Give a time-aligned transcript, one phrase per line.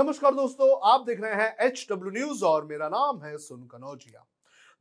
[0.00, 4.24] नमस्कार दोस्तों, आप देख रहे हैं एच डब्ल्यू न्यूज़ और मेरा नाम है सुन कनौजिया।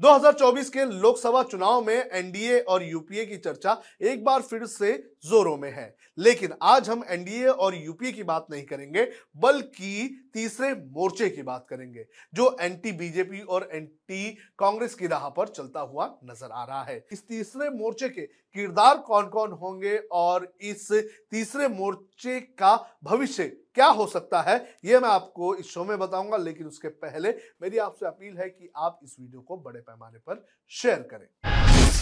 [0.00, 4.92] 2024 के लोकसभा चुनाव में एनडीए और यूपीए की चर्चा एक बार फिर से
[5.24, 9.04] जोरों में है। लेकिन आज हम एनडीए और यूपीए की बात नहीं करेंगे,
[9.36, 15.48] बल्कि तीसरे मोर्चे की बात करेंगे, जो एंटी बीजेपी और एंटी कांग्रेस की राह पर
[15.48, 20.52] चलता हुआ नज़र आ रहा है। इस तीसरे मोर्चे के किरदार कौन कौन होंगे और
[20.60, 20.90] इस
[21.30, 26.36] तीसरे मोर्चे का भविष्य क्या हो सकता है, ये मैं आपको इस शो में बताऊँगा,
[26.36, 27.30] लेकिन उसके पहले
[27.62, 31.26] मेरी आपसे अपील है कि आप इस वीडियो को बड़े पैमाने पर शेयर करें।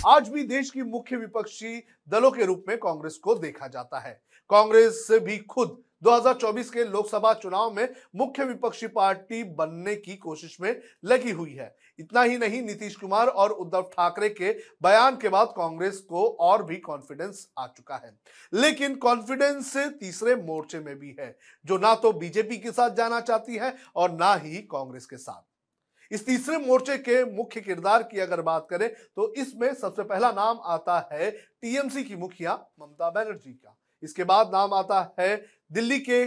[0.09, 4.21] आज भी देश की मुख्य विपक्षी दलों के रूप में कांग्रेस को देखा जाता है।
[4.51, 10.81] कांग्रेस भी खुद 2024 के लोकसभा चुनाव में मुख्य विपक्षी पार्टी बनने की कोशिश में
[11.05, 15.53] लगी हुई है। इतना ही नहीं, नीतीश कुमार और उद्धव ठाकरे के बयान के बाद
[15.57, 18.15] कांग्रेस को और भी कॉन्फिडेंस आ चुका है।
[18.53, 23.57] लेकिन कॉन्फिडेंस तीसरे मोर्चे में भी है, जो ना तो बीजेपी के साथ जाना चाहती
[23.57, 25.43] है और ना ही कांग्रेस के साथ।
[26.11, 30.61] इस तीसरे मोर्चे के मुख्य किरदार की अगर बात करें तो इसमें सबसे पहला नाम
[30.65, 35.37] आता है टीएमसी की मुखिया ममता बनर्जी का। इसके बाद नाम आता है
[35.73, 36.27] दिल्ली के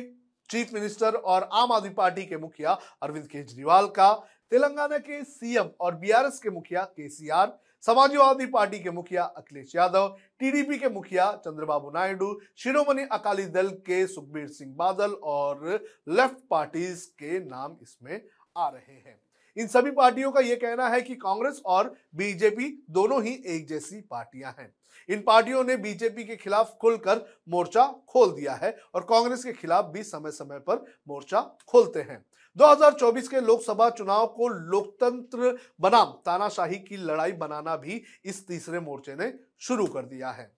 [0.50, 2.72] चीफ मिनिस्टर और आम आदमी पार्टी के मुखिया
[3.04, 4.14] अरविंद केजरीवाल का,
[4.52, 10.08] तेलंगाना के सीएम और बीआरएस के मुखिया केसीआर, समाजवादी पार्टी के मुखिया अखिलेश यादव,
[10.40, 15.80] टीडीपी के मुखिया चंद्रबाबू नायडू, शिरोमणि अकाली दल के सुखबीर सिंह बादल और
[16.10, 18.22] लेफ़्ट पार्टीज़ के नाम इसमें
[18.58, 19.20] आ रहे हैं।
[19.58, 24.02] इन सभी पार्टियों का यह कहना है कि कांग्रेस और बीजेपी दोनों ही एक जैसी
[24.02, 24.74] पार्टियाँ हैं।
[25.10, 29.86] इन पार्टियों ने बीजेपी के खिलाफ खुलकर मोर्चा खोल दिया है और कांग्रेस के खिलाफ
[29.86, 32.24] भी समय समय पर मोर्चा खोलते हैं।
[32.58, 39.16] 2024 के लोकसभा चुनाव को लोकतंत्र बनाम तानाशाही की लड़ाई बनाना भी इस तीसरे मोर्चे
[39.16, 40.52] ने शुरू कर दिया है।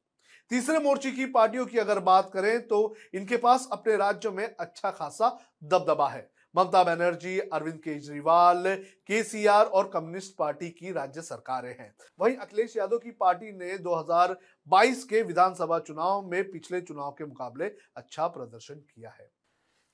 [0.51, 4.91] तीसरे मोर्चे की पार्टियों की अगर बात करें तो इनके पास अपने राज्यों में अच्छा
[4.91, 8.75] खासा दबदबा है। ममता बनर्जी, अरविंद केजरीवाल,
[9.07, 15.03] केसीआर और कम्युनिस्ट पार्टी की राज्य सरकारें हैं। वहीं अखिलेश यादव की पार्टी ने 2022
[15.03, 19.29] के विधानसभा चुनाव में पिछले चुनाव के मुकाबले अच्छा प्रदर्शन किया है।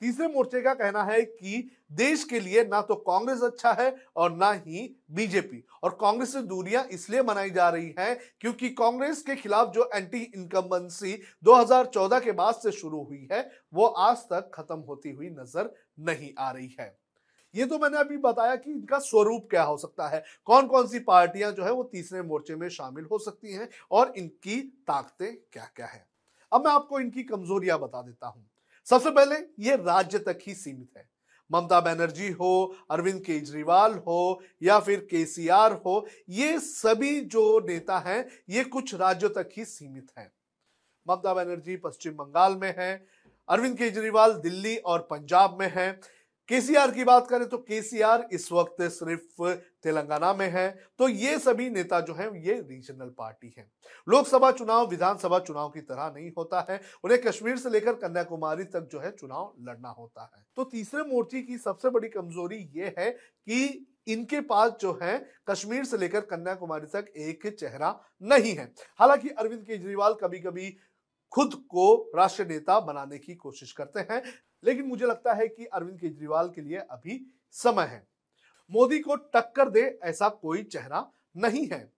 [0.02, 4.32] तीसरे मोर्चे का कहना है कि देश के लिए ना तो कांग्रेस अच्छा है और
[4.32, 9.36] ना ही बीजेपी। और कांग्रेस से दूरियाँ इसलिए मनाई जा रही हैं क्योंकि कांग्रेस के
[9.36, 11.14] खिलाफ जो एंटी इनकम्बेंसी
[11.44, 16.32] 2014 के बाद से शुरू हुई है, वो आज तक खत्म होती हुई नज़र नहीं
[16.40, 16.98] आ रही है।
[17.54, 21.00] ये तो मैंने अभी बताया कि इनका स्वरूप क्या हो सकता है। कौन कौन सी
[21.00, 25.70] पार्टियाँ जो है वो तीसरे मोर्चे में शामिल हो सकती हैं और इनकी ताकतें क्या
[25.76, 26.06] क्या है।
[26.52, 28.50] अब मैं आपको इनकी कमजोरियाँ बता देता हूँ।
[28.88, 31.10] सबसे पहले ये राज्य तक ही सीमित है।
[31.52, 38.28] ममता बनर्जी हो, अरविंद केजरीवाल हो या फिर केसीआर हो, ये सभी जो नेता हैं,
[38.50, 40.32] ये कुछ राज्यों तक ही सीमित हैं।
[41.08, 43.08] ममता बनर्जी पश्चिम बंगाल में है
[43.50, 46.00] अरविंद केजरीवाल दिल्ली और पंजाब में है।
[46.50, 49.44] केसीआर की बात करें तो केसीआर इस वक्त सिर्फ़
[49.84, 53.72] तेलंगाना में है। तो ये सभी नेता जो हैं, ये रीजनल पार्टी हैं।
[54.10, 58.90] लोकसभा चुनाव, विधानसभा चुनाव की तरह नहीं होता है। उन्हें कश्मीर से लेकर कन्याकुमारी तक
[58.92, 63.12] जो है चुनाव लड़ना होता है। तो तीसरे मोर्चे की सबसे बड़ी कमज़ोरी ये है
[63.12, 69.30] कि इनके पास जो है, कश्मीर से लेकर कन्याकुमारी तक एक चेहरा नहीं है। हालाँकि
[69.30, 70.78] अरविंद केजरीवाल कभी कभी
[71.32, 74.22] खुद को राष्ट्र नेता बनाने की कोशिश करते हैं।
[74.64, 78.08] लेकिन मुझे लगता है कि अरविंद केजरीवाल के लिए अभी समय है।
[78.72, 81.94] मोदी को टक्कर दे ऐसा कोई चेहरा नहीं है।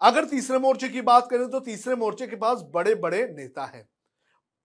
[0.00, 3.88] अगर तीसरे मोर्चे की बात करें तो तीसरे मोर्चे के पास बड़े बड़े नेता हैं।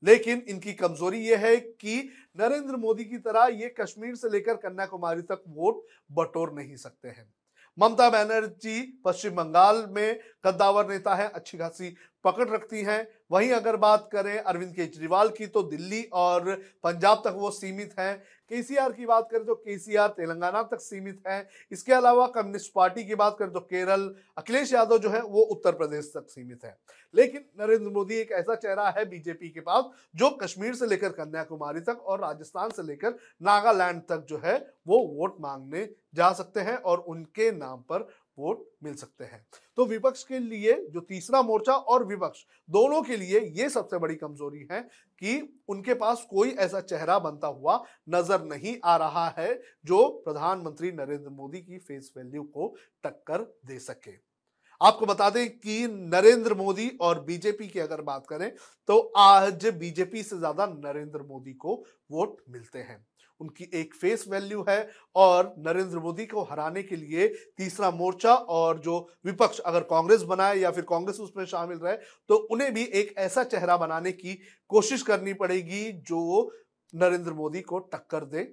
[0.03, 2.09] लेकिन इनकी कमज़ोरी यह है कि
[2.39, 7.33] नरेंद्र मोदी की तरह ये कश्मीर से लेकर कन्याकुमारी तक वोट बटोर नहीं सकते हैं।
[7.77, 13.75] ममता बनर्जी पश्चिम बंगाल में कद्दावर नेता है, अच्छी खासी पकड़ रखती हैं। वहीं अगर
[13.75, 16.53] बात करें अरविंद केजरीवाल की तो दिल्ली और
[16.83, 21.47] पंजाब तक वो सीमित हैं। केसीआर की बात करें तो केसीआर तेलंगाना तक सीमित है।
[21.71, 25.71] इसके अलावा कम्युनिस्ट पार्टी की बात करें तो केरल, अखिलेश यादव जो है, वो उत्तर
[25.71, 26.77] प्रदेश तक सीमित है।
[27.13, 29.83] लेकिन नरेंद्र मोदी एक ऐसा चेहरा है बीजेपी के पास,
[30.15, 34.57] जो कश्मीर से लेकर कन्याकुमारी तक और राजस्थान से लेकर नागालैंड तक जो है,
[34.87, 38.07] वो वोट मांगने जा सकते हैं और उनके नाम पर
[38.37, 39.45] वोट मिल सकते हैं।
[39.77, 44.15] तो विपक्ष के लिए जो तीसरा मोर्चा और विपक्ष दोनों के लिए ये सबसे बड़ी
[44.17, 44.81] कमज़ोरी है
[45.21, 49.53] कि उनके पास कोई ऐसा चेहरा बनता हुआ नज़र नहीं आ रहा है
[49.85, 54.11] जो प्रधानमंत्री नरेंद्र मोदी की फेस वैल्यू को टक्कर दे सके।
[54.81, 58.51] आपको बता दें कि नरेंद्र मोदी और बीजेपी की अगर बात करें
[58.89, 61.75] तो आज बीजेपी से ज़्यादा नरेंद्र मोदी को
[62.11, 63.05] वोट मिलते हैं।
[63.39, 64.79] उनकी एक फेस वैल्यू है
[65.15, 70.55] और नरेंद्र मोदी को हराने के लिए तीसरा मोर्चा और जो विपक्ष अगर कांग्रेस बनाए
[70.57, 71.95] या फिर कांग्रेस उसमें शामिल रहे
[72.29, 74.33] तो उन्हें भी एक ऐसा चेहरा बनाने की
[74.69, 76.51] कोशिश करनी पड़ेगी जो
[76.93, 78.47] नरेंद्र मोदी को टक्कर दे।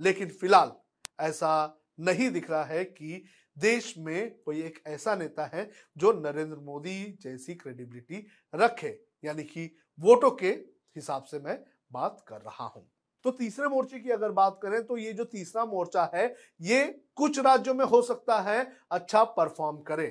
[0.00, 0.72] लेकिन फ़िलहाल
[1.20, 3.24] ऐसा नहीं दिख रहा है कि
[3.56, 9.70] देश में कोई एक ऐसा नेता है जो नरेंद्र मोदी जैसी क्रेडिबिलिटी रखे, यानी कि
[9.98, 10.48] वोटों के
[10.96, 11.58] हिसाब से मैं
[11.92, 12.86] बात कर रहा हूँ।
[13.24, 16.84] तो तीसरे मोर्चे की अगर बात करें तो ये जो तीसरा मोर्चा है, ये
[17.16, 20.08] कुछ राज्यों में हो सकता है अच्छा परफॉर्म करे।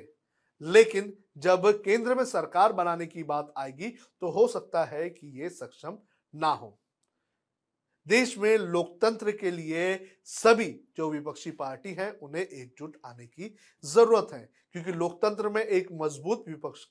[0.62, 3.90] लेकिन जब केंद्र में सरकार बनाने की बात आएगी
[4.22, 5.98] तो हो सकता है कि ये सक्षम
[6.34, 6.78] ना हो।
[8.08, 9.96] देश में लोकतंत्र के लिए
[10.26, 15.88] सभी जो विपक्षी पार्टी हैं, उन्हें एकजुट आने की ज़रूरत है, क्योंकि लोकतंत्र में एक
[15.94, 16.86] मज़बूत विपक्ष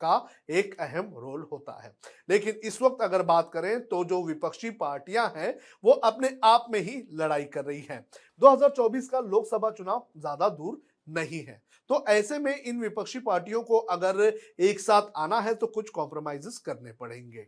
[0.00, 1.92] का एक अहम रोल होता है।
[2.28, 6.80] लेकिन इस वक्त अगर बात करें तो जो विपक्षी पार्टियाँ हैं, वो अपने आप में
[6.80, 8.04] ही लड़ाई कर रही हैं।
[8.40, 10.80] 2024 का लोकसभा चुनाव ज़्यादा दूर
[11.10, 11.60] नहीं है।
[11.90, 14.20] तो ऐसे में इन विपक्षी पार्टियों को अगर
[14.60, 17.46] एक साथ आना है तो कुछ कॉम्प्रोमाइजेस करने पड़ेंगे।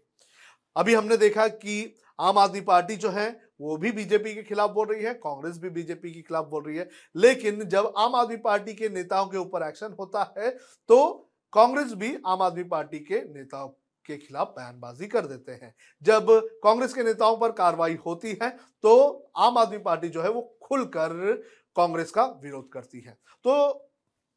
[0.77, 3.29] अभी हमने देखा कि आम आदमी पार्टी जो है,
[3.61, 6.77] वो भी बीजेपी के खिलाफ बोल रही है, कांग्रेस भी बीजेपी के खिलाफ बोल रही
[6.77, 10.51] है। लेकिन जब आम आदमी पार्टी के नेताओं के ऊपर एक्शन होता है
[10.89, 13.69] तो कांग्रेस भी आम आदमी पार्टी के नेताओं
[14.05, 16.27] के खिलाफ बयानबाजी कर देते हैं। जब
[16.65, 18.51] कांग्रेस के नेताओं पर कार्रवाई होती है
[18.85, 21.33] तो आम आदमी पार्टी जो है वो खुलकर
[21.77, 23.89] कांग्रेस का विरोध करती है। तो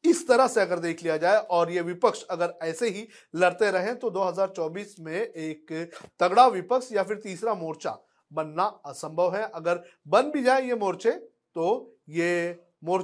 [0.04, 3.94] इस तरह से अगर देख लिया जाए और ये विपक्ष अगर ऐसे ही लड़ते रहे
[3.94, 5.72] तो 2024 में एक
[6.20, 7.96] तगड़ा विपक्ष या फिर तीसरा मोर्चा
[8.30, 11.10] बनना असंभव है। अगर बन भी जाए ये मोर्चे
[11.56, 12.59] तो ये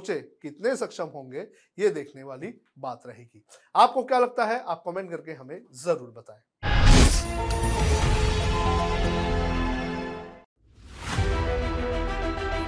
[0.07, 1.45] मोर्चे कितने सक्षम होंगे
[1.79, 3.43] ये देखने वाली बात रहेगी
[3.83, 6.45] आपको क्या लगता है आप कमेंट करके हमें ज़रूर बताएँ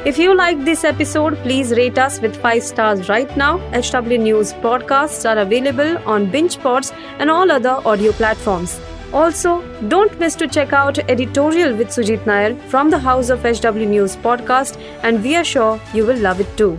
[0.09, 3.50] If you like this episode, please rate us with 5 stars right now.
[3.80, 8.80] HW News podcasts are available on BingePods and all other audio platforms.
[9.21, 9.53] Also,
[9.94, 14.15] don't miss to check out editorial with Sujit Nair from the House of HW News
[14.27, 16.77] podcast and we are sure you will love it too.